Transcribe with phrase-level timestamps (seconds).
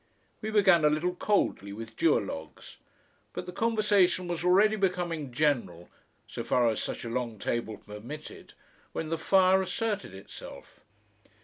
[0.41, 2.77] We began a little coldly, with duologues,
[3.33, 5.91] but the conversation was already becoming general
[6.27, 8.55] so far as such a long table permitted
[8.93, 10.79] when the fire asserted itself.